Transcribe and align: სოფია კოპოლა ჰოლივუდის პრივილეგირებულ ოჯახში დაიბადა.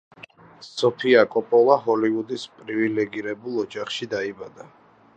სოფია 0.67 1.25
კოპოლა 1.35 1.77
ჰოლივუდის 1.83 2.47
პრივილეგირებულ 2.61 3.63
ოჯახში 3.69 4.13
დაიბადა. 4.17 4.71